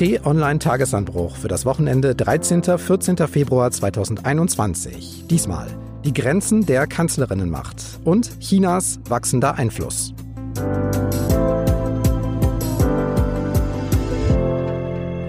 [0.00, 2.62] T-Online-Tagesanbruch für das Wochenende 13.
[2.78, 3.18] 14.
[3.28, 5.26] Februar 2021.
[5.28, 5.66] Diesmal
[6.06, 10.14] die Grenzen der Kanzlerinnenmacht und Chinas wachsender Einfluss.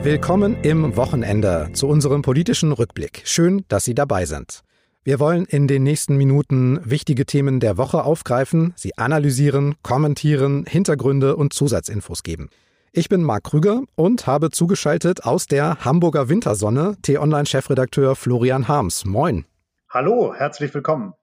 [0.03, 3.23] Willkommen im Wochenende zu unserem politischen Rückblick.
[3.25, 4.61] Schön, dass Sie dabei sind.
[5.03, 11.35] Wir wollen in den nächsten Minuten wichtige Themen der Woche aufgreifen, sie analysieren, kommentieren, Hintergründe
[11.35, 12.49] und Zusatzinfos geben.
[12.93, 19.05] Ich bin Marc Krüger und habe zugeschaltet aus der Hamburger Wintersonne T-Online-Chefredakteur Florian Harms.
[19.05, 19.45] Moin.
[19.89, 21.13] Hallo, herzlich willkommen.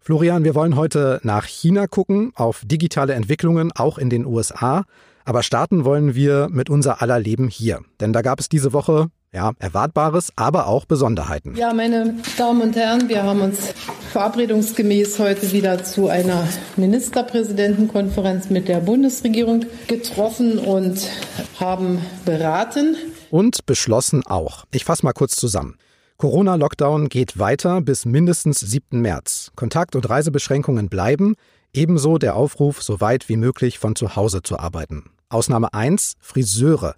[0.00, 4.84] Florian, wir wollen heute nach China gucken, auf digitale Entwicklungen auch in den USA.
[5.24, 7.84] Aber starten wollen wir mit unser aller Leben hier.
[8.00, 11.56] Denn da gab es diese Woche ja, Erwartbares, aber auch Besonderheiten.
[11.56, 13.74] Ja, meine Damen und Herren, wir haben uns
[14.12, 21.10] verabredungsgemäß heute wieder zu einer Ministerpräsidentenkonferenz mit der Bundesregierung getroffen und
[21.58, 22.96] haben beraten.
[23.30, 24.64] Und beschlossen auch.
[24.70, 25.76] Ich fasse mal kurz zusammen.
[26.16, 29.00] Corona-Lockdown geht weiter bis mindestens 7.
[29.00, 29.50] März.
[29.56, 31.34] Kontakt- und Reisebeschränkungen bleiben.
[31.72, 35.10] Ebenso der Aufruf, so weit wie möglich von zu Hause zu arbeiten.
[35.28, 36.94] Ausnahme 1, Friseure.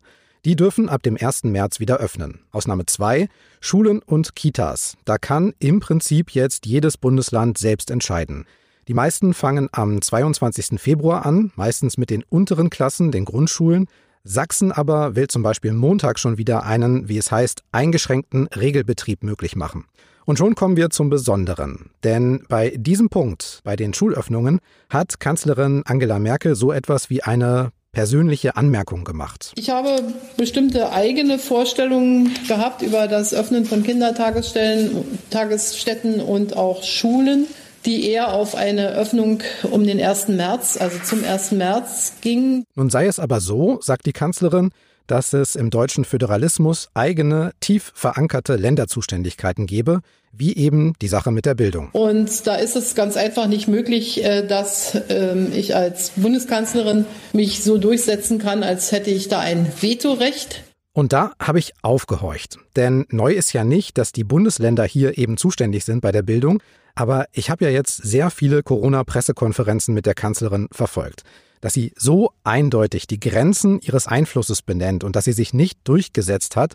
[0.46, 1.42] Die dürfen ab dem 1.
[1.42, 2.38] März wieder öffnen.
[2.52, 3.26] Ausnahme 2,
[3.60, 4.96] Schulen und Kitas.
[5.04, 8.46] Da kann im Prinzip jetzt jedes Bundesland selbst entscheiden.
[8.86, 10.80] Die meisten fangen am 22.
[10.80, 13.88] Februar an, meistens mit den unteren Klassen, den Grundschulen.
[14.22, 19.56] Sachsen aber will zum Beispiel Montag schon wieder einen, wie es heißt, eingeschränkten Regelbetrieb möglich
[19.56, 19.86] machen.
[20.26, 21.90] Und schon kommen wir zum Besonderen.
[22.04, 27.72] Denn bei diesem Punkt, bei den Schulöffnungen, hat Kanzlerin Angela Merkel so etwas wie eine
[27.96, 29.52] persönliche Anmerkung gemacht.
[29.56, 30.02] Ich habe
[30.36, 37.46] bestimmte eigene Vorstellungen gehabt über das Öffnen von Kindertagesstellen, Tagesstätten und auch Schulen
[37.86, 40.28] die eher auf eine Öffnung um den 1.
[40.28, 41.52] März, also zum 1.
[41.52, 42.64] März ging.
[42.74, 44.72] Nun sei es aber so, sagt die Kanzlerin,
[45.06, 50.00] dass es im deutschen Föderalismus eigene, tief verankerte Länderzuständigkeiten gebe,
[50.32, 51.88] wie eben die Sache mit der Bildung.
[51.92, 57.62] Und da ist es ganz einfach nicht möglich, äh, dass ähm, ich als Bundeskanzlerin mich
[57.62, 60.62] so durchsetzen kann, als hätte ich da ein Vetorecht.
[60.92, 62.58] Und da habe ich aufgehorcht.
[62.74, 66.62] Denn neu ist ja nicht, dass die Bundesländer hier eben zuständig sind bei der Bildung.
[66.94, 71.22] Aber ich habe ja jetzt sehr viele Corona-Pressekonferenzen mit der Kanzlerin verfolgt
[71.60, 76.56] dass sie so eindeutig die Grenzen ihres Einflusses benennt und dass sie sich nicht durchgesetzt
[76.56, 76.74] hat,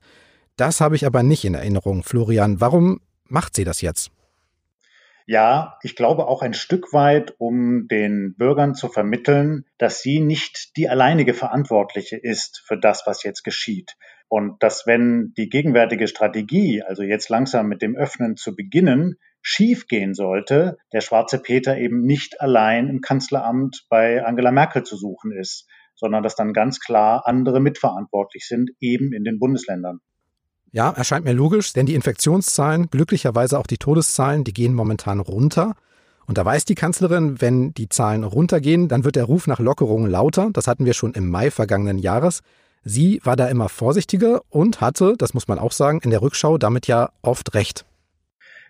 [0.58, 2.04] das habe ich aber nicht in Erinnerung.
[2.04, 4.12] Florian, warum macht sie das jetzt?
[5.28, 10.76] Ja, ich glaube auch ein Stück weit, um den Bürgern zu vermitteln, dass sie nicht
[10.78, 13.96] die alleinige Verantwortliche ist für das, was jetzt geschieht.
[14.32, 19.88] Und dass wenn die gegenwärtige Strategie, also jetzt langsam mit dem Öffnen zu beginnen, schief
[19.88, 25.34] gehen sollte, der schwarze Peter eben nicht allein im Kanzleramt bei Angela Merkel zu suchen
[25.34, 30.00] ist, sondern dass dann ganz klar andere mitverantwortlich sind, eben in den Bundesländern.
[30.72, 35.76] Ja, erscheint mir logisch, denn die Infektionszahlen, glücklicherweise auch die Todeszahlen, die gehen momentan runter.
[36.26, 40.10] Und da weiß die Kanzlerin, wenn die Zahlen runtergehen, dann wird der Ruf nach Lockerungen
[40.10, 40.52] lauter.
[40.54, 42.44] Das hatten wir schon im Mai vergangenen Jahres.
[42.84, 46.58] Sie war da immer vorsichtiger und hatte, das muss man auch sagen, in der Rückschau
[46.58, 47.86] damit ja oft recht.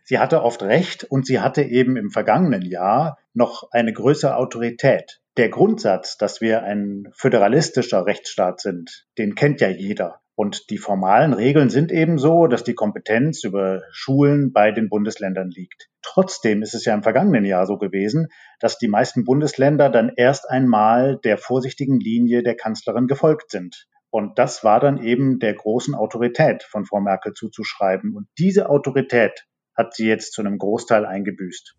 [0.03, 5.21] Sie hatte oft recht und sie hatte eben im vergangenen Jahr noch eine größere Autorität.
[5.37, 10.19] Der Grundsatz, dass wir ein föderalistischer Rechtsstaat sind, den kennt ja jeder.
[10.35, 15.49] Und die formalen Regeln sind eben so, dass die Kompetenz über Schulen bei den Bundesländern
[15.49, 15.89] liegt.
[16.01, 18.27] Trotzdem ist es ja im vergangenen Jahr so gewesen,
[18.59, 23.87] dass die meisten Bundesländer dann erst einmal der vorsichtigen Linie der Kanzlerin gefolgt sind.
[24.11, 28.15] Und das war dann eben der großen Autorität von Frau Merkel zuzuschreiben.
[28.15, 31.75] Und diese Autorität hat sie jetzt zu einem Großteil eingebüßt.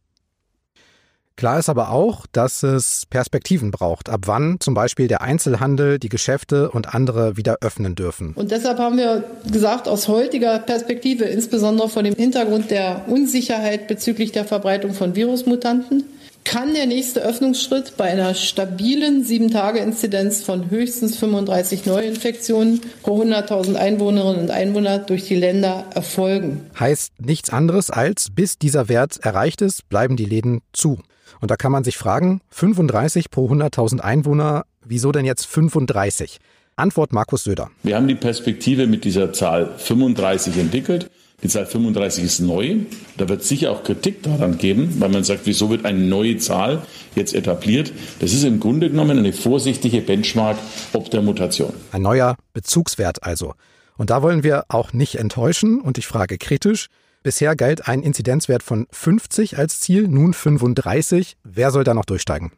[1.37, 6.09] Klar ist aber auch, dass es Perspektiven braucht, ab wann zum Beispiel der Einzelhandel, die
[6.09, 8.35] Geschäfte und andere wieder öffnen dürfen.
[8.35, 14.33] Und deshalb haben wir gesagt, aus heutiger Perspektive, insbesondere vor dem Hintergrund der Unsicherheit bezüglich
[14.33, 16.05] der Verbreitung von Virusmutanten,
[16.45, 24.43] kann der nächste Öffnungsschritt bei einer stabilen 7-Tage-Inzidenz von höchstens 35 Neuinfektionen pro 100.000 Einwohnerinnen
[24.43, 26.61] und Einwohner durch die Länder erfolgen.
[26.79, 30.99] Heißt nichts anderes als, bis dieser Wert erreicht ist, bleiben die Läden zu.
[31.41, 36.39] Und da kann man sich fragen, 35 pro 100.000 Einwohner, wieso denn jetzt 35?
[36.77, 37.71] Antwort Markus Söder.
[37.83, 41.11] Wir haben die Perspektive mit dieser Zahl 35 entwickelt.
[41.43, 42.77] Die Zahl 35 ist neu.
[43.17, 46.83] Da wird sicher auch Kritik daran geben, weil man sagt, wieso wird eine neue Zahl
[47.17, 47.93] jetzt etabliert?
[48.21, 50.57] Das ist im Grunde genommen eine vorsichtige Benchmark
[50.93, 51.75] ob der Mutation.
[51.91, 53.55] Ein neuer Bezugswert also.
[53.97, 55.81] Und da wollen wir auch nicht enttäuschen.
[55.81, 56.87] Und ich frage kritisch,
[57.25, 61.37] bisher galt ein Inzidenzwert von 50 als Ziel, nun 35.
[61.43, 62.53] Wer soll da noch durchsteigen?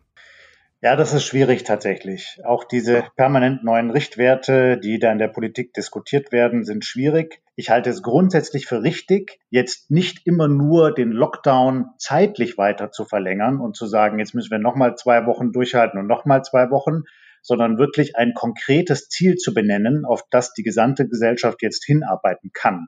[0.82, 2.38] Ja, das ist schwierig tatsächlich.
[2.44, 7.40] Auch diese permanent neuen Richtwerte, die da in der Politik diskutiert werden, sind schwierig.
[7.56, 13.04] Ich halte es grundsätzlich für richtig, jetzt nicht immer nur den Lockdown zeitlich weiter zu
[13.04, 17.02] verlängern und zu sagen, jetzt müssen wir nochmal zwei Wochen durchhalten und nochmal zwei Wochen,
[17.42, 22.86] sondern wirklich ein konkretes Ziel zu benennen, auf das die gesamte Gesellschaft jetzt hinarbeiten kann.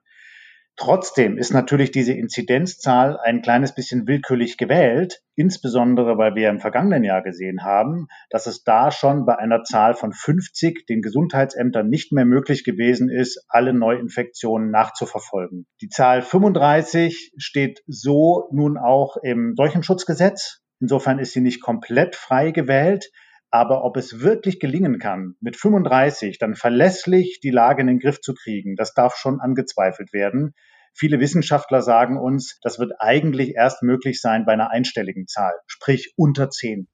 [0.78, 7.02] Trotzdem ist natürlich diese Inzidenzzahl ein kleines bisschen willkürlich gewählt, insbesondere weil wir im vergangenen
[7.02, 12.12] Jahr gesehen haben, dass es da schon bei einer Zahl von 50 den Gesundheitsämtern nicht
[12.12, 15.66] mehr möglich gewesen ist, alle Neuinfektionen nachzuverfolgen.
[15.80, 20.60] Die Zahl 35 steht so nun auch im Seuchenschutzgesetz.
[20.78, 23.10] Insofern ist sie nicht komplett frei gewählt.
[23.50, 28.20] Aber ob es wirklich gelingen kann, mit 35 dann verlässlich die Lage in den Griff
[28.20, 30.54] zu kriegen, das darf schon angezweifelt werden.
[30.94, 36.12] Viele Wissenschaftler sagen uns, das wird eigentlich erst möglich sein bei einer einstelligen Zahl, sprich
[36.16, 36.88] unter 10.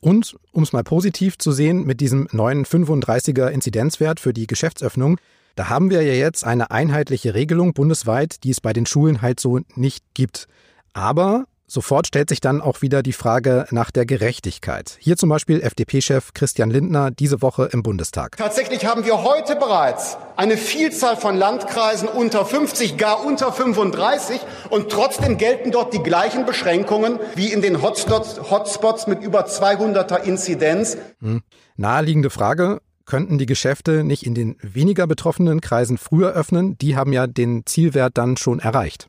[0.00, 5.18] Und um es mal positiv zu sehen, mit diesem neuen 35er Inzidenzwert für die Geschäftsöffnung,
[5.56, 9.40] da haben wir ja jetzt eine einheitliche Regelung bundesweit, die es bei den Schulen halt
[9.40, 10.46] so nicht gibt.
[10.92, 14.96] Aber Sofort stellt sich dann auch wieder die Frage nach der Gerechtigkeit.
[15.00, 18.38] Hier zum Beispiel FDP-Chef Christian Lindner diese Woche im Bundestag.
[18.38, 24.88] Tatsächlich haben wir heute bereits eine Vielzahl von Landkreisen unter 50, gar unter 35 und
[24.88, 30.96] trotzdem gelten dort die gleichen Beschränkungen wie in den Hotspots, Hotspots mit über 200er Inzidenz.
[31.20, 31.42] Hm.
[31.76, 36.78] Naheliegende Frage, könnten die Geschäfte nicht in den weniger betroffenen Kreisen früher öffnen?
[36.78, 39.08] Die haben ja den Zielwert dann schon erreicht.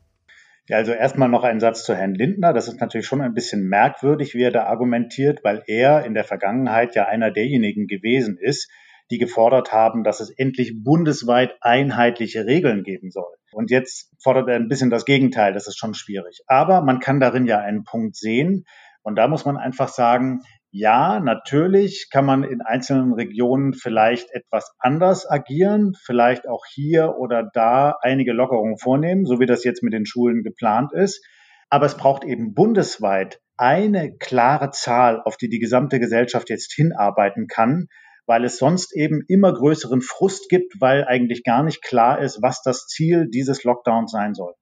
[0.70, 2.52] Ja, also erstmal noch ein Satz zu Herrn Lindner.
[2.52, 6.22] Das ist natürlich schon ein bisschen merkwürdig, wie er da argumentiert, weil er in der
[6.22, 8.70] Vergangenheit ja einer derjenigen gewesen ist,
[9.10, 13.34] die gefordert haben, dass es endlich bundesweit einheitliche Regeln geben soll.
[13.50, 15.52] Und jetzt fordert er ein bisschen das Gegenteil.
[15.54, 16.38] Das ist schon schwierig.
[16.46, 18.64] Aber man kann darin ja einen Punkt sehen.
[19.02, 24.72] Und da muss man einfach sagen, ja, natürlich kann man in einzelnen Regionen vielleicht etwas
[24.78, 29.92] anders agieren, vielleicht auch hier oder da einige Lockerungen vornehmen, so wie das jetzt mit
[29.92, 31.26] den Schulen geplant ist.
[31.70, 37.48] Aber es braucht eben bundesweit eine klare Zahl, auf die die gesamte Gesellschaft jetzt hinarbeiten
[37.48, 37.88] kann,
[38.26, 42.62] weil es sonst eben immer größeren Frust gibt, weil eigentlich gar nicht klar ist, was
[42.62, 44.54] das Ziel dieses Lockdowns sein soll.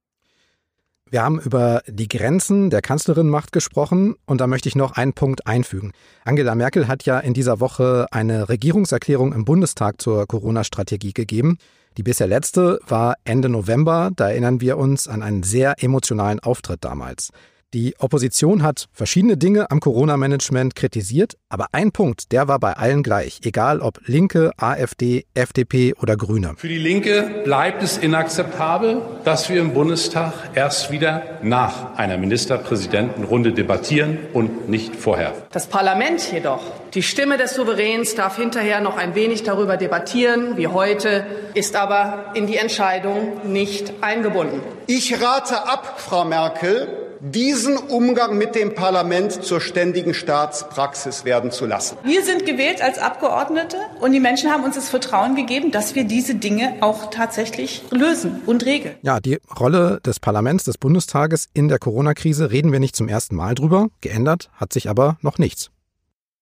[1.11, 5.47] Wir haben über die Grenzen der Kanzlerinmacht gesprochen und da möchte ich noch einen Punkt
[5.47, 5.93] einfügen.
[6.25, 11.57] Angela Merkel hat ja in dieser Woche eine Regierungserklärung im Bundestag zur Corona-Strategie gegeben.
[11.97, 16.85] Die bisher letzte war Ende November, da erinnern wir uns an einen sehr emotionalen Auftritt
[16.85, 17.31] damals.
[17.75, 23.03] Die Opposition hat verschiedene Dinge am Corona-Management kritisiert, aber ein Punkt, der war bei allen
[23.03, 26.55] gleich, egal ob Linke, AfD, FDP oder Grüne.
[26.57, 33.53] Für die Linke bleibt es inakzeptabel, dass wir im Bundestag erst wieder nach einer Ministerpräsidentenrunde
[33.53, 35.35] debattieren und nicht vorher.
[35.53, 36.63] Das Parlament jedoch,
[36.95, 42.33] die Stimme des Souveräns darf hinterher noch ein wenig darüber debattieren, wie heute, ist aber
[42.33, 44.63] in die Entscheidung nicht eingebunden.
[44.87, 51.67] Ich rate ab, Frau Merkel, diesen Umgang mit dem Parlament zur ständigen Staatspraxis werden zu
[51.67, 51.97] lassen.
[52.05, 56.05] Wir sind gewählt als Abgeordnete und die Menschen haben uns das Vertrauen gegeben, dass wir
[56.05, 58.97] diese Dinge auch tatsächlich lösen und regeln.
[59.03, 63.37] Ja, die Rolle des Parlaments, des Bundestages in der Corona-Krise reden wir nicht zum ersten
[63.37, 63.89] Mal drüber.
[64.01, 65.71] Geändert hat sich aber noch nichts.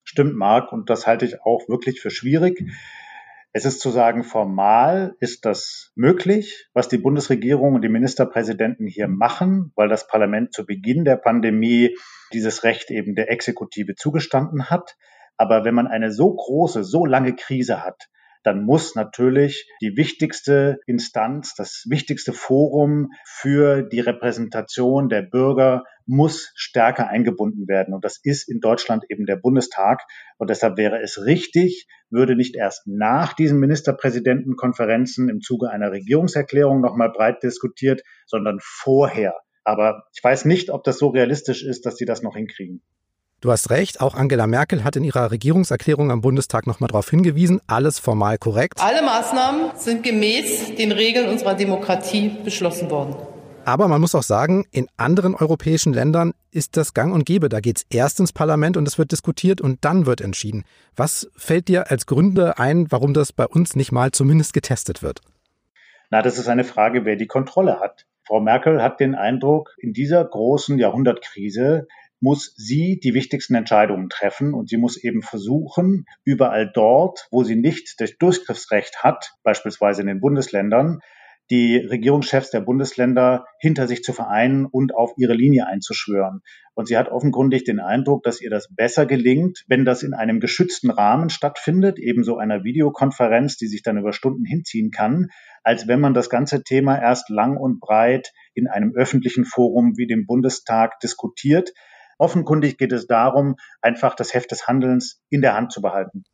[0.05, 2.63] Stimmt, Marc, und das halte ich auch wirklich für schwierig.
[3.57, 9.09] Es ist zu sagen, formal ist das möglich, was die Bundesregierung und die Ministerpräsidenten hier
[9.09, 11.97] machen, weil das Parlament zu Beginn der Pandemie
[12.35, 14.95] dieses Recht eben der Exekutive zugestanden hat.
[15.39, 18.09] Aber wenn man eine so große, so lange Krise hat,
[18.43, 26.53] dann muss natürlich die wichtigste Instanz, das wichtigste Forum für die Repräsentation der Bürger muss
[26.55, 27.95] stärker eingebunden werden.
[27.95, 30.03] Und das ist in Deutschland eben der Bundestag.
[30.39, 36.81] Und deshalb wäre es richtig, würde nicht erst nach diesen Ministerpräsidentenkonferenzen im Zuge einer Regierungserklärung
[36.81, 39.35] nochmal breit diskutiert, sondern vorher.
[39.65, 42.83] Aber ich weiß nicht, ob das so realistisch ist, dass sie das noch hinkriegen.
[43.41, 47.61] Du hast recht, auch Angela Merkel hat in ihrer Regierungserklärung am Bundestag nochmal darauf hingewiesen,
[47.67, 48.81] alles formal korrekt.
[48.81, 53.36] Alle Maßnahmen sind gemäß den Regeln unserer Demokratie beschlossen worden.
[53.67, 57.49] Aber man muss auch sagen, in anderen europäischen Ländern ist das gang und gäbe.
[57.49, 60.63] Da geht es erst ins Parlament und es wird diskutiert und dann wird entschieden.
[60.95, 65.21] Was fällt dir als Gründe ein, warum das bei uns nicht mal zumindest getestet wird?
[66.11, 68.07] Na, das ist eine Frage, wer die Kontrolle hat.
[68.23, 71.89] Frau Merkel hat den Eindruck, in dieser großen Jahrhundertkrise
[72.21, 77.57] muss sie die wichtigsten Entscheidungen treffen und sie muss eben versuchen, überall dort, wo sie
[77.57, 81.01] nicht das Durchgriffsrecht hat, beispielsweise in den Bundesländern,
[81.51, 86.41] die Regierungschefs der Bundesländer hinter sich zu vereinen und auf ihre Linie einzuschwören.
[86.75, 90.41] Und sie hat offenkundig den Eindruck, dass ihr das besser gelingt, wenn das in einem
[90.41, 95.29] geschützten Rahmen stattfindet, ebenso einer Videokonferenz, die sich dann über Stunden hinziehen kann,
[95.63, 100.07] als wenn man das ganze Thema erst lang und breit in einem öffentlichen Forum wie
[100.07, 101.73] dem Bundestag diskutiert.
[102.19, 106.25] Offenkundig geht es darum, einfach das Heft des Handelns in der Hand zu behalten.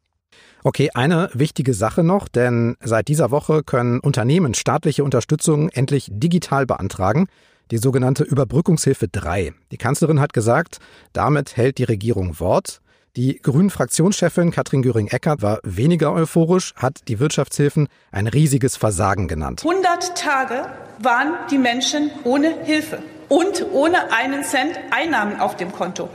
[0.65, 6.67] Okay, eine wichtige Sache noch, denn seit dieser Woche können Unternehmen staatliche Unterstützung endlich digital
[6.67, 7.27] beantragen,
[7.73, 9.55] die sogenannte Überbrückungshilfe 3.
[9.73, 10.79] Die Kanzlerin hat gesagt,
[11.13, 12.81] damit hält die Regierung Wort.
[13.17, 19.65] Die Grünen-Fraktionschefin Katrin Göring-Eckardt war weniger euphorisch, hat die Wirtschaftshilfen ein riesiges Versagen genannt.
[19.67, 20.67] 100 Tage
[21.01, 26.09] waren die Menschen ohne Hilfe und ohne einen Cent Einnahmen auf dem Konto.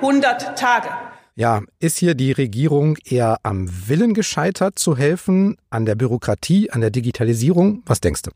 [0.00, 0.88] 100 Tage.
[1.34, 6.80] Ja, ist hier die Regierung eher am Willen gescheitert zu helfen, an der Bürokratie, an
[6.80, 7.82] der Digitalisierung?
[7.86, 8.30] Was denkst du?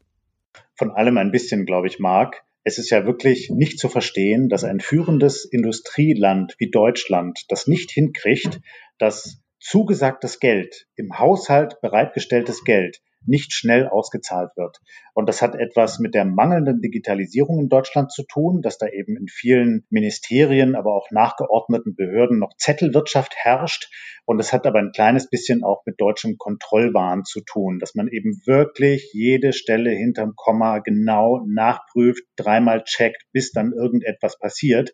[0.77, 2.43] Von allem ein bisschen, glaube ich, Marc.
[2.63, 7.91] Es ist ja wirklich nicht zu verstehen, dass ein führendes Industrieland wie Deutschland das nicht
[7.91, 8.61] hinkriegt,
[8.99, 14.81] dass zugesagtes Geld, im Haushalt bereitgestelltes Geld nicht schnell ausgezahlt wird.
[15.15, 19.17] Und das hat etwas mit der mangelnden Digitalisierung in Deutschland zu tun, dass da eben
[19.17, 23.91] in vielen Ministerien, aber auch nachgeordneten Behörden noch Zettelwirtschaft herrscht.
[24.27, 28.09] Und es hat aber ein kleines bisschen auch mit deutschem Kontrollwahn zu tun, dass man
[28.09, 34.93] eben wirklich jede Stelle hinterm Komma genau nachprüft, dreimal checkt, bis dann irgendetwas passiert.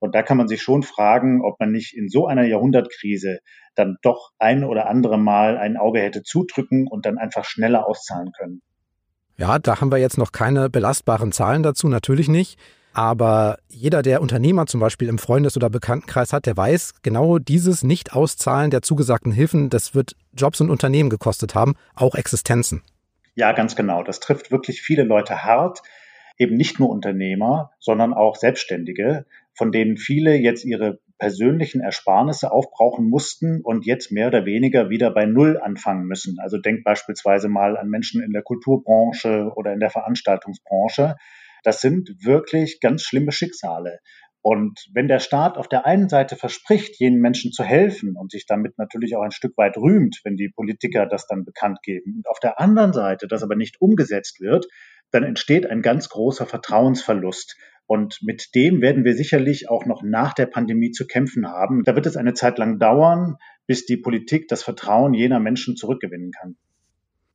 [0.00, 3.38] Und da kann man sich schon fragen, ob man nicht in so einer Jahrhundertkrise
[3.74, 8.32] dann doch ein oder andere Mal ein Auge hätte zudrücken und dann einfach schneller auszahlen
[8.32, 8.62] können.
[9.36, 12.58] Ja, da haben wir jetzt noch keine belastbaren Zahlen dazu, natürlich nicht.
[12.92, 17.84] Aber jeder, der Unternehmer zum Beispiel im Freundes- oder Bekanntenkreis hat, der weiß, genau dieses
[17.84, 22.82] Nicht-Auszahlen der zugesagten Hilfen, das wird Jobs und Unternehmen gekostet haben, auch Existenzen.
[23.34, 24.02] Ja, ganz genau.
[24.02, 25.82] Das trifft wirklich viele Leute hart.
[26.36, 33.08] Eben nicht nur Unternehmer, sondern auch Selbstständige, von denen viele jetzt ihre persönlichen Ersparnisse aufbrauchen
[33.08, 36.38] mussten und jetzt mehr oder weniger wieder bei Null anfangen müssen.
[36.40, 41.16] Also denkt beispielsweise mal an Menschen in der Kulturbranche oder in der Veranstaltungsbranche.
[41.62, 44.00] Das sind wirklich ganz schlimme Schicksale.
[44.42, 48.46] Und wenn der Staat auf der einen Seite verspricht, jenen Menschen zu helfen und sich
[48.46, 52.28] damit natürlich auch ein Stück weit rühmt, wenn die Politiker das dann bekannt geben, und
[52.28, 54.66] auf der anderen Seite das aber nicht umgesetzt wird,
[55.10, 57.56] dann entsteht ein ganz großer Vertrauensverlust.
[57.90, 61.82] Und mit dem werden wir sicherlich auch noch nach der Pandemie zu kämpfen haben.
[61.82, 63.34] Da wird es eine Zeit lang dauern,
[63.66, 66.54] bis die Politik das Vertrauen jener Menschen zurückgewinnen kann.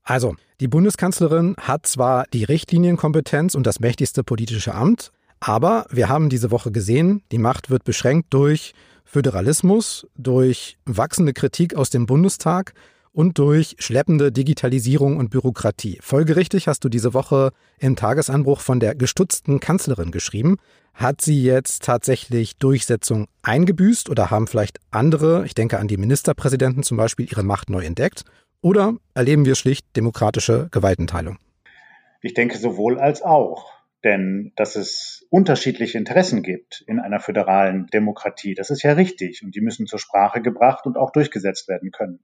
[0.03, 6.29] Also, die Bundeskanzlerin hat zwar die Richtlinienkompetenz und das mächtigste politische Amt, aber wir haben
[6.29, 12.73] diese Woche gesehen, die Macht wird beschränkt durch Föderalismus, durch wachsende Kritik aus dem Bundestag
[13.15, 15.97] und durch schleppende Digitalisierung und Bürokratie.
[16.01, 20.57] Folgerichtig hast du diese Woche im Tagesanbruch von der gestutzten Kanzlerin geschrieben.
[20.93, 26.83] Hat sie jetzt tatsächlich Durchsetzung eingebüßt oder haben vielleicht andere, ich denke an die Ministerpräsidenten
[26.83, 28.23] zum Beispiel, ihre Macht neu entdeckt?
[28.61, 31.37] Oder erleben wir schlicht demokratische Gewaltenteilung?
[32.21, 33.71] Ich denke sowohl als auch.
[34.03, 39.55] Denn dass es unterschiedliche Interessen gibt in einer föderalen Demokratie, das ist ja richtig und
[39.55, 42.19] die müssen zur Sprache gebracht und auch durchgesetzt werden können.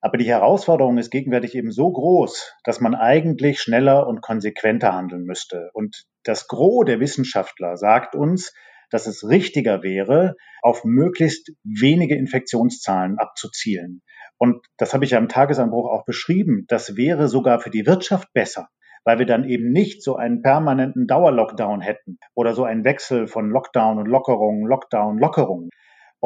[0.00, 5.24] Aber die Herausforderung ist gegenwärtig eben so groß, dass man eigentlich schneller und konsequenter handeln
[5.24, 5.70] müsste.
[5.72, 8.52] Und das Gros der Wissenschaftler sagt uns,
[8.90, 14.02] dass es richtiger wäre, auf möglichst wenige Infektionszahlen abzuzielen.
[14.38, 16.64] Und das habe ich ja im Tagesanbruch auch beschrieben.
[16.68, 18.68] Das wäre sogar für die Wirtschaft besser,
[19.04, 23.50] weil wir dann eben nicht so einen permanenten Dauerlockdown hätten oder so einen Wechsel von
[23.50, 25.70] Lockdown und Lockerung, Lockdown, Lockerung.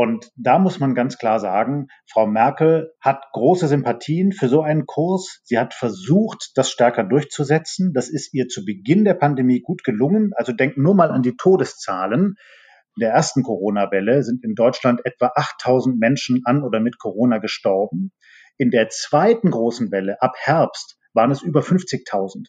[0.01, 4.87] Und da muss man ganz klar sagen, Frau Merkel hat große Sympathien für so einen
[4.87, 5.43] Kurs.
[5.45, 7.93] Sie hat versucht, das stärker durchzusetzen.
[7.93, 10.31] Das ist ihr zu Beginn der Pandemie gut gelungen.
[10.37, 12.37] Also denkt nur mal an die Todeszahlen.
[12.97, 18.11] In der ersten Corona-Welle sind in Deutschland etwa 8000 Menschen an oder mit Corona gestorben.
[18.57, 22.47] In der zweiten großen Welle ab Herbst waren es über 50.000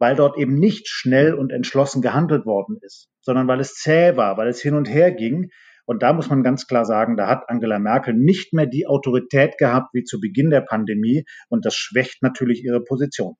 [0.00, 4.36] weil dort eben nicht schnell und entschlossen gehandelt worden ist, sondern weil es zäh war,
[4.36, 5.50] weil es hin und her ging,
[5.86, 9.58] und da muss man ganz klar sagen, da hat Angela Merkel nicht mehr die Autorität
[9.58, 13.36] gehabt wie zu Beginn der Pandemie und das schwächt natürlich ihre Position.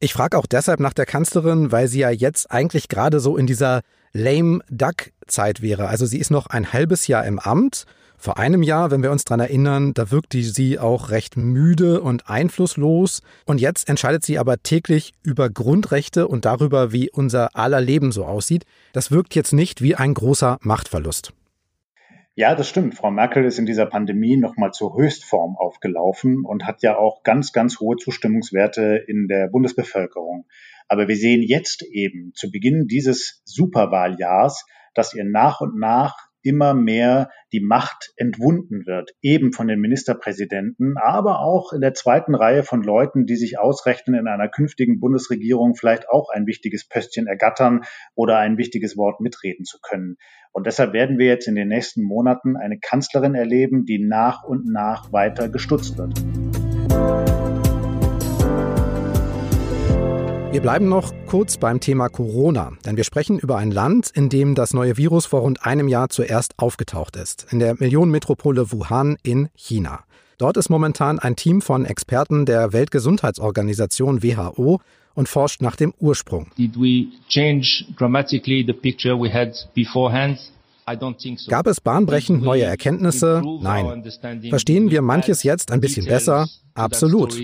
[0.00, 3.46] Ich frage auch deshalb nach der Kanzlerin, weil sie ja jetzt eigentlich gerade so in
[3.46, 3.80] dieser
[4.12, 5.88] lame duck Zeit wäre.
[5.88, 7.86] Also sie ist noch ein halbes Jahr im Amt.
[8.16, 12.28] Vor einem Jahr, wenn wir uns daran erinnern, da wirkte sie auch recht müde und
[12.28, 13.22] einflusslos.
[13.44, 18.24] Und jetzt entscheidet sie aber täglich über Grundrechte und darüber, wie unser aller Leben so
[18.24, 18.64] aussieht.
[18.92, 21.32] Das wirkt jetzt nicht wie ein großer Machtverlust.
[22.36, 22.96] Ja, das stimmt.
[22.96, 27.52] Frau Merkel ist in dieser Pandemie nochmal zur Höchstform aufgelaufen und hat ja auch ganz,
[27.52, 30.46] ganz hohe Zustimmungswerte in der Bundesbevölkerung.
[30.88, 36.74] Aber wir sehen jetzt eben zu Beginn dieses Superwahljahrs, dass ihr nach und nach immer
[36.74, 42.62] mehr die Macht entwunden wird, eben von den Ministerpräsidenten, aber auch in der zweiten Reihe
[42.62, 47.82] von Leuten, die sich ausrechnen, in einer künftigen Bundesregierung vielleicht auch ein wichtiges Pöstchen ergattern
[48.14, 50.16] oder ein wichtiges Wort mitreden zu können.
[50.52, 54.70] Und deshalb werden wir jetzt in den nächsten Monaten eine Kanzlerin erleben, die nach und
[54.70, 57.23] nach weiter gestutzt wird.
[60.54, 64.54] Wir bleiben noch kurz beim Thema Corona, denn wir sprechen über ein Land, in dem
[64.54, 69.48] das neue Virus vor rund einem Jahr zuerst aufgetaucht ist, in der Millionenmetropole Wuhan in
[69.56, 70.04] China.
[70.38, 74.80] Dort ist momentan ein Team von Experten der Weltgesundheitsorganisation WHO
[75.14, 76.46] und forscht nach dem Ursprung.
[81.48, 83.42] Gab es bahnbrechend neue Erkenntnisse?
[83.60, 84.04] Nein.
[84.50, 86.46] Verstehen wir manches jetzt ein bisschen besser?
[86.74, 87.36] Absolut.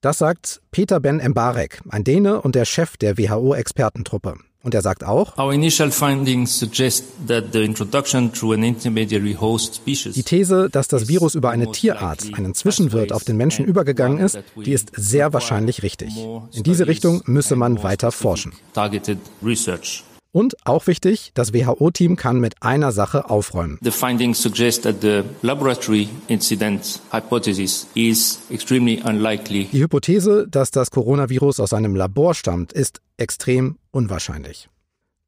[0.00, 4.36] Das sagt Peter Ben Embarek, ein Däne und der Chef der WHO-Expertentruppe.
[4.62, 5.70] Und er sagt auch, die
[10.22, 14.72] These, dass das Virus über eine Tierart, einen Zwischenwirt auf den Menschen übergegangen ist, die
[14.72, 16.14] ist sehr wahrscheinlich richtig.
[16.52, 18.52] In diese Richtung müsse man weiter forschen.
[20.38, 23.76] Und auch wichtig, das WHO-Team kann mit einer Sache aufräumen.
[23.82, 29.64] The findings suggest that the laboratory incident hypothesis is extremely unlikely.
[29.72, 34.68] Die Hypothese, dass das Coronavirus aus einem Labor stammt, ist extrem unwahrscheinlich.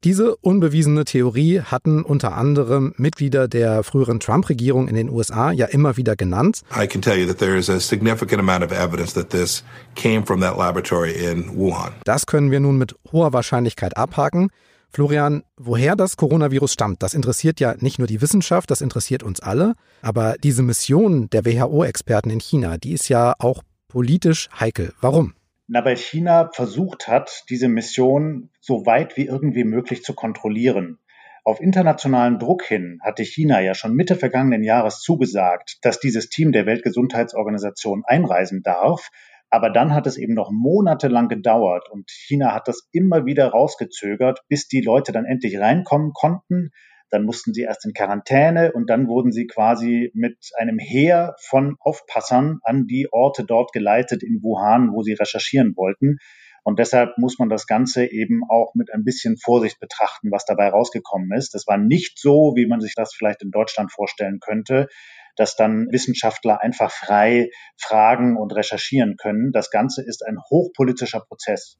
[0.05, 5.97] Diese unbewiesene Theorie hatten unter anderem Mitglieder der früheren Trump-Regierung in den USA ja immer
[5.97, 6.61] wieder genannt.
[6.73, 9.61] I can tell you that there is a significant amount of evidence that this
[9.95, 11.91] came from that laboratory in Wuhan.
[12.05, 14.51] Das können wir nun mit hoher Wahrscheinlichkeit abhaken.
[14.93, 19.39] Florian, woher das Coronavirus stammt, das interessiert ja nicht nur die Wissenschaft, das interessiert uns
[19.39, 19.75] alle.
[20.01, 24.93] Aber diese Mission der WHO-Experten in China, die ist ja auch politisch heikel.
[24.99, 25.33] Warum?
[25.67, 30.97] Na, weil China versucht hat, diese Mission so weit wie irgendwie möglich zu kontrollieren.
[31.43, 36.51] Auf internationalen Druck hin hatte China ja schon Mitte vergangenen Jahres zugesagt, dass dieses Team
[36.51, 39.09] der Weltgesundheitsorganisation einreisen darf.
[39.51, 44.43] Aber dann hat es eben noch monatelang gedauert und China hat das immer wieder rausgezögert,
[44.47, 46.71] bis die Leute dann endlich reinkommen konnten.
[47.09, 51.75] Dann mussten sie erst in Quarantäne und dann wurden sie quasi mit einem Heer von
[51.81, 56.19] Aufpassern an die Orte dort geleitet in Wuhan, wo sie recherchieren wollten.
[56.63, 60.69] Und deshalb muss man das Ganze eben auch mit ein bisschen Vorsicht betrachten, was dabei
[60.69, 61.53] rausgekommen ist.
[61.53, 64.87] Das war nicht so, wie man sich das vielleicht in Deutschland vorstellen könnte,
[65.35, 69.51] dass dann Wissenschaftler einfach frei fragen und recherchieren können.
[69.51, 71.77] Das Ganze ist ein hochpolitischer Prozess.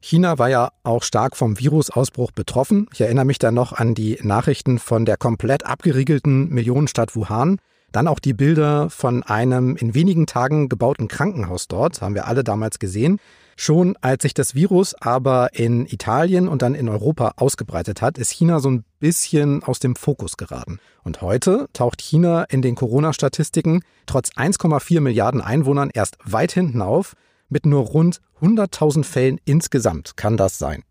[0.00, 2.88] China war ja auch stark vom Virusausbruch betroffen.
[2.92, 7.58] Ich erinnere mich da noch an die Nachrichten von der komplett abgeriegelten Millionenstadt Wuhan.
[7.92, 12.44] Dann auch die Bilder von einem in wenigen Tagen gebauten Krankenhaus dort, haben wir alle
[12.44, 13.18] damals gesehen.
[13.56, 18.30] Schon als sich das Virus aber in Italien und dann in Europa ausgebreitet hat, ist
[18.30, 20.78] China so ein bisschen aus dem Fokus geraten.
[21.06, 27.14] Und heute taucht China in den Corona-Statistiken trotz 1,4 Milliarden Einwohnern erst weit hinten auf,
[27.48, 30.16] mit nur rund 100.000 Fällen insgesamt.
[30.16, 30.82] Kann das sein?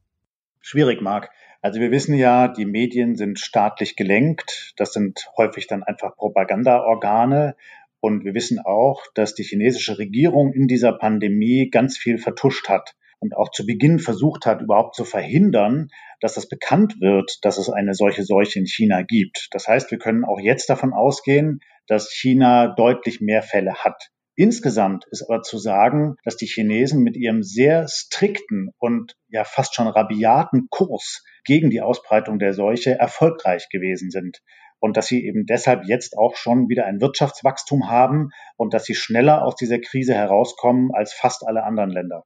[0.61, 1.31] Schwierig, Marc.
[1.61, 4.71] Also wir wissen ja, die Medien sind staatlich gelenkt.
[4.77, 7.57] Das sind häufig dann einfach Propagandaorgane.
[7.99, 12.95] Und wir wissen auch, dass die chinesische Regierung in dieser Pandemie ganz viel vertuscht hat
[13.19, 15.89] und auch zu Beginn versucht hat, überhaupt zu verhindern,
[16.21, 19.47] dass es bekannt wird, dass es eine solche Seuche in China gibt.
[19.51, 24.09] Das heißt, wir können auch jetzt davon ausgehen, dass China deutlich mehr Fälle hat.
[24.37, 29.75] Insgesamt ist aber zu sagen, dass die Chinesen mit ihrem sehr strikten und ja fast
[29.75, 34.41] schon rabiaten Kurs gegen die Ausbreitung der Seuche erfolgreich gewesen sind
[34.79, 38.95] und dass sie eben deshalb jetzt auch schon wieder ein Wirtschaftswachstum haben und dass sie
[38.95, 42.23] schneller aus dieser Krise herauskommen als fast alle anderen Länder.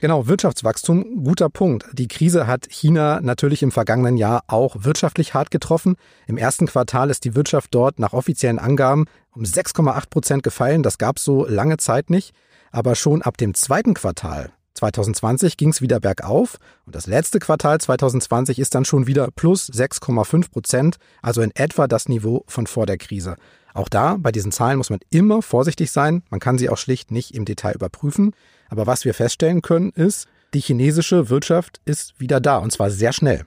[0.00, 1.84] Genau, Wirtschaftswachstum, guter Punkt.
[1.92, 5.96] Die Krise hat China natürlich im vergangenen Jahr auch wirtschaftlich hart getroffen.
[6.26, 10.82] Im ersten Quartal ist die Wirtschaft dort nach offiziellen Angaben um 6,8 Prozent gefallen.
[10.82, 12.34] Das gab es so lange Zeit nicht.
[12.72, 17.78] Aber schon ab dem zweiten Quartal 2020 ging es wieder bergauf und das letzte Quartal
[17.78, 22.86] 2020 ist dann schon wieder plus 6,5 Prozent, also in etwa das Niveau von vor
[22.86, 23.36] der Krise.
[23.74, 27.10] Auch da, bei diesen Zahlen muss man immer vorsichtig sein, man kann sie auch schlicht
[27.10, 28.34] nicht im Detail überprüfen.
[28.68, 33.12] Aber was wir feststellen können, ist, die chinesische Wirtschaft ist wieder da und zwar sehr
[33.12, 33.44] schnell.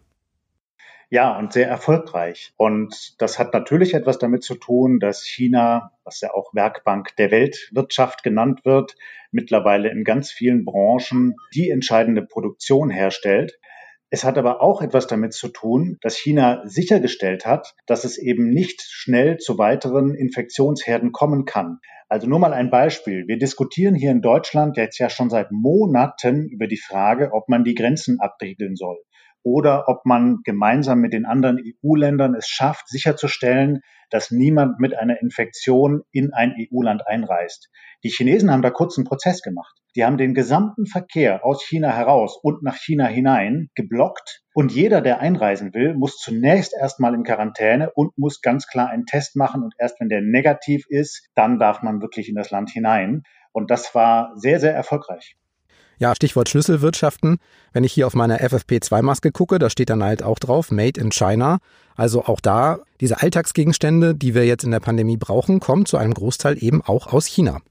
[1.09, 2.53] Ja, und sehr erfolgreich.
[2.57, 7.29] Und das hat natürlich etwas damit zu tun, dass China, was ja auch Werkbank der
[7.29, 8.95] Weltwirtschaft genannt wird,
[9.31, 13.59] mittlerweile in ganz vielen Branchen die entscheidende Produktion herstellt.
[14.13, 18.52] Es hat aber auch etwas damit zu tun, dass China sichergestellt hat, dass es eben
[18.52, 21.80] nicht schnell zu weiteren Infektionsherden kommen kann.
[22.10, 23.23] Also nur mal ein Beispiel.
[23.26, 27.63] Wir diskutieren hier in Deutschland jetzt ja schon seit Monaten über die Frage, ob man
[27.63, 28.97] die Grenzen abriegeln soll
[29.41, 35.19] oder ob man gemeinsam mit den anderen EU-Ländern es schafft, sicherzustellen, dass niemand mit einer
[35.23, 37.71] Infektion in ein EU-Land einreist.
[38.04, 39.83] Die Chinesen haben da kurz einen Prozess gemacht.
[39.95, 44.41] Die haben den gesamten Verkehr aus China heraus und nach China hinein geblockt.
[44.53, 49.06] Und jeder, der einreisen will, muss zunächst erstmal in Quarantäne und muss ganz klar einen
[49.06, 49.63] Test machen.
[49.63, 53.23] Und erst wenn der negativ ist, dann darf man wirklich in das Land hinein.
[53.51, 55.38] Und das war sehr, sehr erfolgreich.
[55.99, 57.38] Ja, Stichwort Schlüsselwirtschaften.
[57.71, 61.12] Wenn ich hier auf meine FFP2-Maske gucke, da steht dann halt auch drauf, Made in
[61.12, 61.60] China.
[61.95, 66.13] Also auch da, diese Alltagsgegenstände, die wir jetzt in der Pandemie brauchen, kommen zu einem
[66.13, 67.62] Großteil eben auch aus China.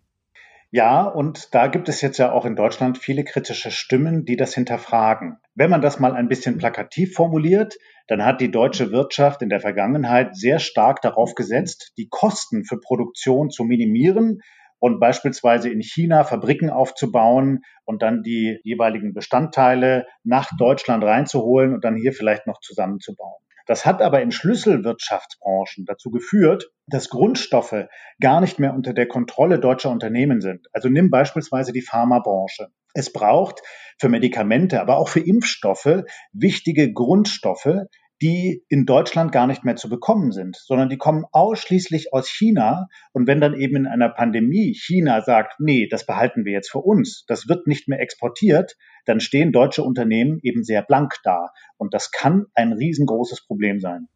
[0.74, 4.54] Ja, und da gibt es jetzt ja auch in Deutschland viele kritische Stimmen, die das
[4.54, 5.37] hinterfragen.
[5.54, 7.76] Wenn man das mal ein bisschen plakativ formuliert,
[8.08, 12.80] dann hat die deutsche Wirtschaft in der Vergangenheit sehr stark darauf gesetzt, die Kosten für
[12.80, 14.40] Produktion zu minimieren
[14.78, 21.85] und beispielsweise in China Fabriken aufzubauen und dann die jeweiligen Bestandteile nach Deutschland reinzuholen und
[21.85, 23.42] dann hier vielleicht noch zusammenzubauen.
[23.66, 27.87] Das hat aber in Schlüsselwirtschaftsbranchen dazu geführt, dass Grundstoffe
[28.20, 30.66] gar nicht mehr unter der Kontrolle deutscher Unternehmen sind.
[30.72, 32.68] Also nimm beispielsweise die Pharmabranche.
[32.94, 33.62] Es braucht
[33.98, 37.87] für Medikamente, aber auch für Impfstoffe wichtige Grundstoffe,
[38.22, 42.87] die in Deutschland gar nicht mehr zu bekommen sind, sondern die kommen ausschließlich aus China.
[43.12, 46.78] Und wenn dann eben in einer Pandemie China sagt, nee, das behalten wir jetzt für
[46.78, 51.50] uns, das wird nicht mehr exportiert, dann stehen deutsche Unternehmen eben sehr blank da.
[51.76, 54.06] Und das kann ein riesengroßes Problem sein.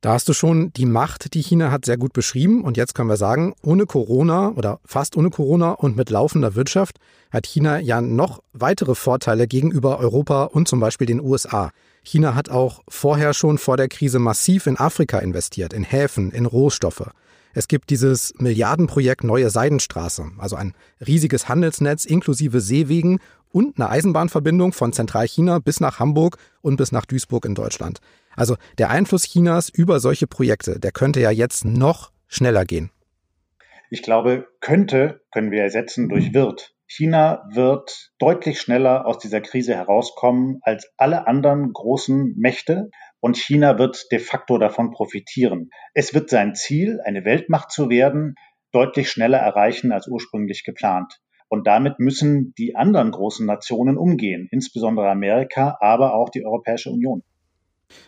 [0.00, 2.62] Da hast du schon die Macht, die China hat, sehr gut beschrieben.
[2.62, 6.98] Und jetzt können wir sagen, ohne Corona oder fast ohne Corona und mit laufender Wirtschaft
[7.32, 11.72] hat China ja noch weitere Vorteile gegenüber Europa und zum Beispiel den USA.
[12.08, 16.46] China hat auch vorher schon vor der Krise massiv in Afrika investiert, in Häfen, in
[16.46, 17.10] Rohstoffe.
[17.52, 20.74] Es gibt dieses Milliardenprojekt Neue Seidenstraße, also ein
[21.06, 27.04] riesiges Handelsnetz inklusive Seewegen und eine Eisenbahnverbindung von Zentralchina bis nach Hamburg und bis nach
[27.04, 28.00] Duisburg in Deutschland.
[28.36, 32.90] Also der Einfluss Chinas über solche Projekte, der könnte ja jetzt noch schneller gehen.
[33.90, 36.74] Ich glaube, könnte können wir ersetzen durch wird.
[36.90, 43.78] China wird deutlich schneller aus dieser Krise herauskommen als alle anderen großen Mächte und China
[43.78, 45.68] wird de facto davon profitieren.
[45.92, 48.36] Es wird sein Ziel, eine Weltmacht zu werden,
[48.72, 51.20] deutlich schneller erreichen als ursprünglich geplant.
[51.48, 57.22] Und damit müssen die anderen großen Nationen umgehen, insbesondere Amerika, aber auch die Europäische Union.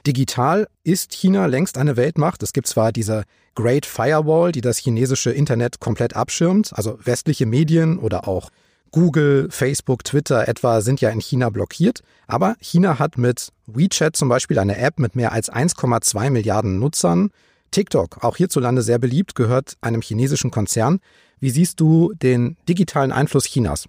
[0.06, 2.42] Digital ist China längst eine Weltmacht.
[2.42, 7.98] Es gibt zwar diese Great Firewall, die das chinesische Internet komplett abschirmt, also westliche Medien
[7.98, 8.50] oder auch
[8.92, 14.28] Google, Facebook, Twitter etwa sind ja in China blockiert, aber China hat mit WeChat zum
[14.28, 17.30] Beispiel eine App mit mehr als 1,2 Milliarden Nutzern.
[17.70, 20.98] TikTok, auch hierzulande sehr beliebt, gehört einem chinesischen Konzern.
[21.38, 23.88] Wie siehst du den digitalen Einfluss Chinas?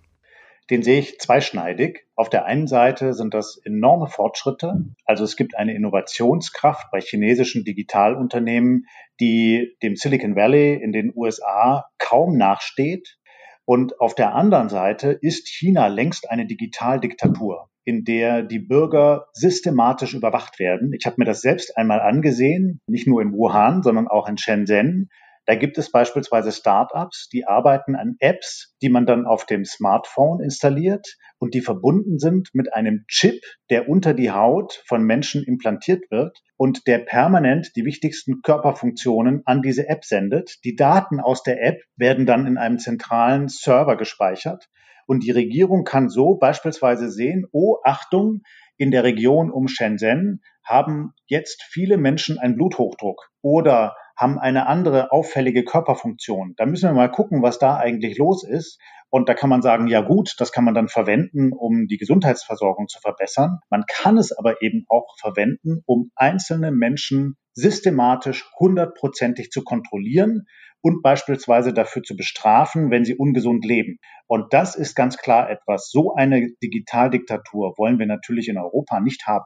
[0.70, 2.06] Den sehe ich zweischneidig.
[2.16, 4.86] Auf der einen Seite sind das enorme Fortschritte.
[5.06, 8.86] Also es gibt eine Innovationskraft bei chinesischen Digitalunternehmen,
[9.20, 13.18] die dem Silicon Valley in den USA kaum nachsteht.
[13.66, 20.14] Und auf der anderen Seite ist China längst eine Digitaldiktatur, in der die Bürger systematisch
[20.14, 20.94] überwacht werden.
[20.94, 25.10] Ich habe mir das selbst einmal angesehen, nicht nur in Wuhan, sondern auch in Shenzhen.
[25.52, 30.42] Da gibt es beispielsweise Startups, die arbeiten an Apps, die man dann auf dem Smartphone
[30.42, 36.10] installiert und die verbunden sind mit einem Chip, der unter die Haut von Menschen implantiert
[36.10, 40.56] wird und der permanent die wichtigsten Körperfunktionen an diese App sendet.
[40.64, 44.70] Die Daten aus der App werden dann in einem zentralen Server gespeichert
[45.06, 48.44] und die Regierung kann so beispielsweise sehen, oh Achtung,
[48.78, 55.12] in der Region um Shenzhen haben jetzt viele Menschen einen Bluthochdruck oder haben eine andere
[55.12, 56.54] auffällige Körperfunktion.
[56.56, 58.80] Da müssen wir mal gucken, was da eigentlich los ist.
[59.10, 62.88] Und da kann man sagen, ja gut, das kann man dann verwenden, um die Gesundheitsversorgung
[62.88, 63.60] zu verbessern.
[63.70, 70.46] Man kann es aber eben auch verwenden, um einzelne Menschen systematisch hundertprozentig zu kontrollieren
[70.82, 73.98] und beispielsweise dafür zu bestrafen, wenn sie ungesund leben.
[74.28, 75.90] Und das ist ganz klar etwas.
[75.92, 79.46] So eine Digitaldiktatur wollen wir natürlich in Europa nicht haben.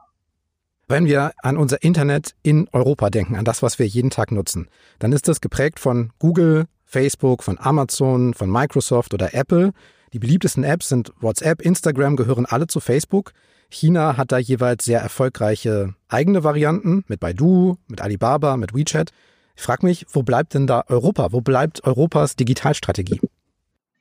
[0.88, 4.68] Wenn wir an unser Internet in Europa denken, an das, was wir jeden Tag nutzen,
[5.00, 9.72] dann ist das geprägt von Google, Facebook, von Amazon, von Microsoft oder Apple.
[10.12, 13.32] Die beliebtesten Apps sind WhatsApp, Instagram, gehören alle zu Facebook.
[13.68, 19.10] China hat da jeweils sehr erfolgreiche eigene Varianten mit Baidu, mit Alibaba, mit WeChat.
[19.56, 21.32] Ich frage mich, wo bleibt denn da Europa?
[21.32, 23.20] Wo bleibt Europas Digitalstrategie?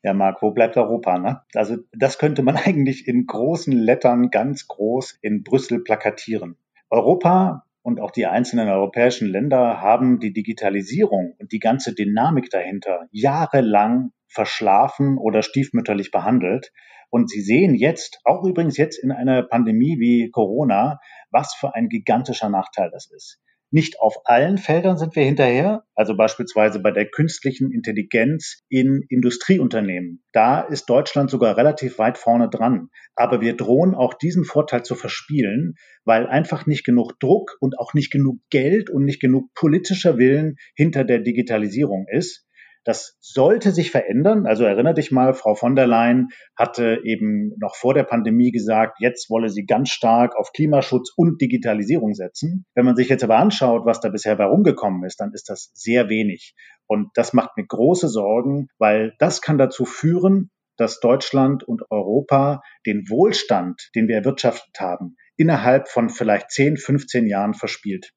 [0.03, 1.17] Ja, Marc, wo bleibt Europa?
[1.17, 1.41] Ne?
[1.55, 6.57] Also das könnte man eigentlich in großen Lettern ganz groß in Brüssel plakatieren.
[6.89, 13.07] Europa und auch die einzelnen europäischen Länder haben die Digitalisierung und die ganze Dynamik dahinter
[13.11, 16.71] jahrelang verschlafen oder stiefmütterlich behandelt.
[17.09, 21.87] Und Sie sehen jetzt, auch übrigens jetzt in einer Pandemie wie Corona, was für ein
[21.87, 23.39] gigantischer Nachteil das ist.
[23.71, 30.23] Nicht auf allen Feldern sind wir hinterher, also beispielsweise bei der künstlichen Intelligenz in Industrieunternehmen.
[30.31, 32.89] Da ist Deutschland sogar relativ weit vorne dran.
[33.15, 37.93] Aber wir drohen auch diesen Vorteil zu verspielen, weil einfach nicht genug Druck und auch
[37.93, 42.44] nicht genug Geld und nicht genug politischer Willen hinter der Digitalisierung ist.
[42.85, 44.45] Das sollte sich verändern.
[44.45, 48.97] Also erinnere dich mal, Frau von der Leyen hatte eben noch vor der Pandemie gesagt,
[48.99, 52.65] jetzt wolle sie ganz stark auf Klimaschutz und Digitalisierung setzen.
[52.75, 55.71] Wenn man sich jetzt aber anschaut, was da bisher bei rumgekommen ist, dann ist das
[55.73, 56.53] sehr wenig.
[56.85, 62.61] Und das macht mir große Sorgen, weil das kann dazu führen, dass Deutschland und Europa
[62.85, 68.11] den Wohlstand, den wir erwirtschaftet haben, innerhalb von vielleicht 10, 15 Jahren verspielt.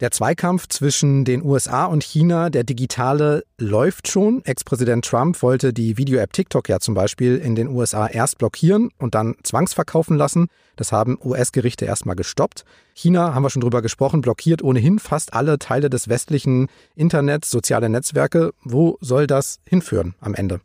[0.00, 4.42] Der Zweikampf zwischen den USA und China, der digitale, läuft schon.
[4.46, 9.14] Ex-Präsident Trump wollte die Video-App TikTok ja zum Beispiel in den USA erst blockieren und
[9.14, 10.46] dann zwangsverkaufen lassen.
[10.76, 12.64] Das haben US-Gerichte erstmal gestoppt.
[12.94, 17.90] China, haben wir schon drüber gesprochen, blockiert ohnehin fast alle Teile des westlichen Internets, soziale
[17.90, 18.54] Netzwerke.
[18.62, 20.62] Wo soll das hinführen am Ende?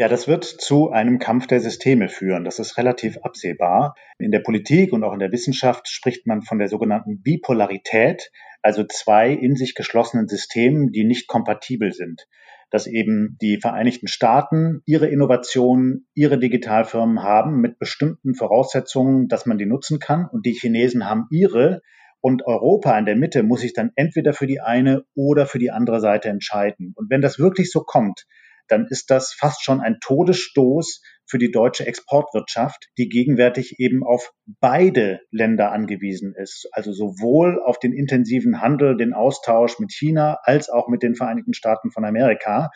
[0.00, 2.44] Ja, das wird zu einem Kampf der Systeme führen.
[2.44, 3.94] Das ist relativ absehbar.
[4.18, 8.30] In der Politik und auch in der Wissenschaft spricht man von der sogenannten Bipolarität,
[8.62, 12.26] also zwei in sich geschlossenen Systemen, die nicht kompatibel sind.
[12.70, 19.58] Dass eben die Vereinigten Staaten ihre Innovationen, ihre Digitalfirmen haben mit bestimmten Voraussetzungen, dass man
[19.58, 21.82] die nutzen kann und die Chinesen haben ihre,
[22.22, 25.70] und Europa in der Mitte muss sich dann entweder für die eine oder für die
[25.70, 26.92] andere Seite entscheiden.
[26.94, 28.26] Und wenn das wirklich so kommt,
[28.70, 34.32] dann ist das fast schon ein Todesstoß für die deutsche Exportwirtschaft, die gegenwärtig eben auf
[34.60, 36.68] beide Länder angewiesen ist.
[36.72, 41.54] Also sowohl auf den intensiven Handel, den Austausch mit China als auch mit den Vereinigten
[41.54, 42.70] Staaten von Amerika.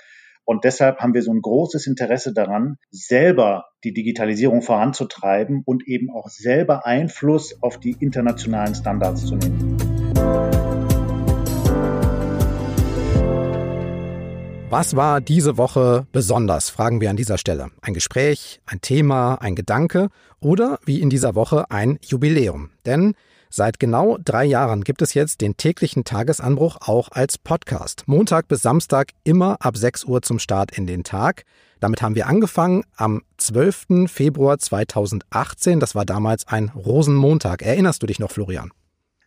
[0.45, 6.11] Und deshalb haben wir so ein großes Interesse daran, selber die Digitalisierung voranzutreiben und eben
[6.11, 10.54] auch selber Einfluss auf die internationalen Standards zu nehmen.
[14.77, 17.71] Was war diese Woche besonders, fragen wir an dieser Stelle.
[17.81, 20.09] Ein Gespräch, ein Thema, ein Gedanke
[20.41, 22.71] oder wie in dieser Woche ein Jubiläum.
[22.85, 23.15] Denn
[23.51, 28.03] seit genau drei Jahren gibt es jetzt den täglichen Tagesanbruch auch als Podcast.
[28.07, 31.45] Montag bis Samstag immer ab 6 Uhr zum Start in den Tag.
[31.79, 34.09] Damit haben wir angefangen am 12.
[34.11, 35.79] Februar 2018.
[35.79, 37.63] Das war damals ein Rosenmontag.
[37.63, 38.73] Erinnerst du dich noch, Florian?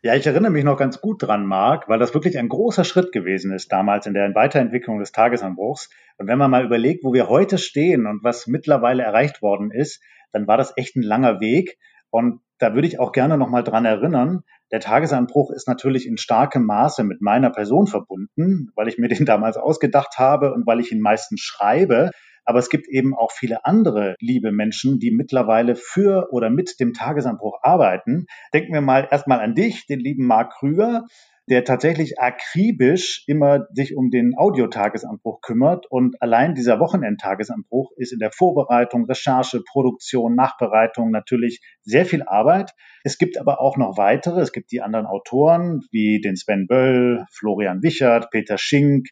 [0.04, 3.12] Ja, ich erinnere mich noch ganz gut dran, Marc, weil das wirklich ein großer Schritt
[3.12, 5.90] gewesen ist damals in der Weiterentwicklung des Tagesanbruchs.
[6.20, 10.04] Und wenn man mal überlegt, wo wir heute stehen und was mittlerweile erreicht worden ist,
[10.32, 11.80] dann war das echt ein langer Weg.
[12.12, 16.18] Und da würde ich auch gerne noch mal dran erinnern, der Tagesanbruch ist natürlich in
[16.18, 20.80] starkem Maße mit meiner Person verbunden, weil ich mir den damals ausgedacht habe und weil
[20.80, 22.12] ich ihn meistens schreibe.
[22.48, 26.94] Aber es gibt eben auch viele andere liebe Menschen, die mittlerweile für oder mit dem
[26.94, 28.26] Tagesanbruch arbeiten.
[28.54, 31.06] Denken wir mal erstmal an dich, den lieben Marc Krüger
[31.50, 35.86] der tatsächlich akribisch immer sich um den Audiotagesanbruch kümmert.
[35.90, 42.72] Und allein dieser Wochenendtagesanbruch ist in der Vorbereitung, Recherche, Produktion, Nachbereitung natürlich sehr viel Arbeit.
[43.04, 44.42] Es gibt aber auch noch weitere.
[44.42, 49.08] Es gibt die anderen Autoren wie den Sven Böll, Florian Wichert, Peter Schink,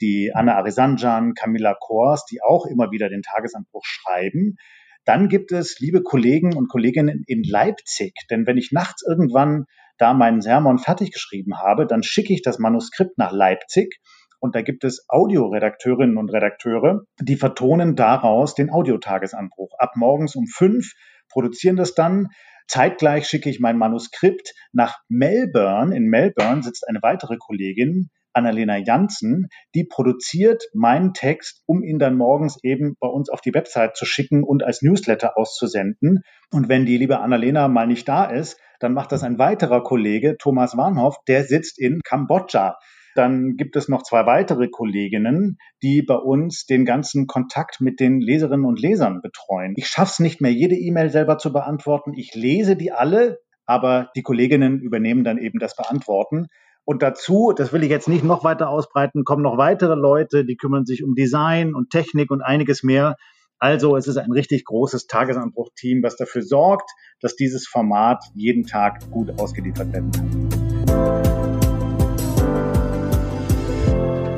[0.00, 4.56] die Anna Arisanjan, Camilla Kors, die auch immer wieder den Tagesanbruch schreiben.
[5.04, 9.64] Dann gibt es liebe Kollegen und Kolleginnen in Leipzig, denn wenn ich nachts irgendwann
[9.96, 14.00] da meinen Sermon fertig geschrieben habe, dann schicke ich das Manuskript nach Leipzig
[14.40, 19.72] und da gibt es Audioredakteurinnen und Redakteure, die vertonen daraus den Audiotagesanbruch.
[19.78, 20.92] Ab morgens um fünf
[21.28, 22.28] produzieren das dann.
[22.68, 25.96] Zeitgleich schicke ich mein Manuskript nach Melbourne.
[25.96, 32.16] In Melbourne sitzt eine weitere Kollegin, Annalena Janssen, die produziert meinen Text, um ihn dann
[32.16, 36.22] morgens eben bei uns auf die Website zu schicken und als Newsletter auszusenden.
[36.50, 40.36] Und wenn die liebe Annalena mal nicht da ist, dann macht das ein weiterer Kollege,
[40.38, 42.76] Thomas Warnhoff, der sitzt in Kambodscha.
[43.16, 48.20] Dann gibt es noch zwei weitere Kolleginnen, die bei uns den ganzen Kontakt mit den
[48.20, 49.74] Leserinnen und Lesern betreuen.
[49.76, 52.12] Ich schaffe es nicht mehr, jede E-Mail selber zu beantworten.
[52.14, 56.46] Ich lese die alle, aber die Kolleginnen übernehmen dann eben das Beantworten.
[56.88, 60.56] Und dazu, das will ich jetzt nicht noch weiter ausbreiten, kommen noch weitere Leute, die
[60.56, 63.16] kümmern sich um Design und Technik und einiges mehr.
[63.58, 69.10] Also es ist ein richtig großes Tagesanbruch-Team, was dafür sorgt, dass dieses Format jeden Tag
[69.10, 70.48] gut ausgeliefert werden kann.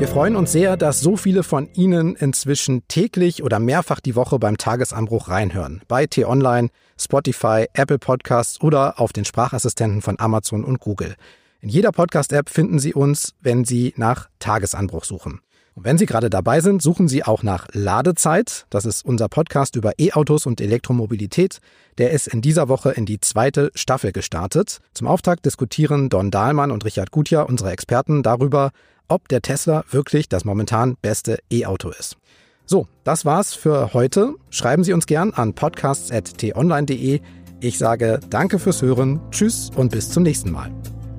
[0.01, 4.41] Wir freuen uns sehr, dass so viele von Ihnen inzwischen täglich oder mehrfach die Woche
[4.41, 5.83] beim Tagesanbruch reinhören.
[5.87, 11.15] Bei T-Online, Spotify, Apple Podcasts oder auf den Sprachassistenten von Amazon und Google.
[11.63, 15.41] In jeder Podcast-App finden Sie uns, wenn Sie nach Tagesanbruch suchen.
[15.75, 18.67] Und wenn Sie gerade dabei sind, suchen Sie auch nach Ladezeit.
[18.71, 21.59] Das ist unser Podcast über E-Autos und Elektromobilität.
[21.99, 24.79] Der ist in dieser Woche in die zweite Staffel gestartet.
[24.95, 28.71] Zum Auftakt diskutieren Don Dahlmann und Richard Gutjahr, unsere Experten, darüber,
[29.09, 32.17] ob der Tesla wirklich das momentan beste E-Auto ist.
[32.65, 34.35] So, das war's für heute.
[34.49, 37.21] Schreiben Sie uns gern an podcasts.tonline.de.
[37.61, 40.71] Ich sage danke fürs Hören, tschüss und bis zum nächsten Mal.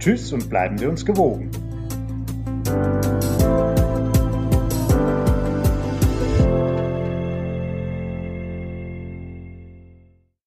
[0.01, 1.51] Tschüss und bleiben Sie uns gewogen.